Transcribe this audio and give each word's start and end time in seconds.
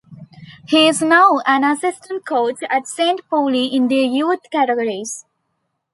He 0.67 0.87
is 0.87 1.03
now 1.03 1.41
an 1.45 1.63
assistant 1.63 2.25
coach 2.25 2.55
at 2.71 2.87
Saint 2.87 3.21
Pauli 3.29 3.65
in 3.65 3.87
their 3.87 4.03
youth 4.03 4.41
categories. 4.51 5.25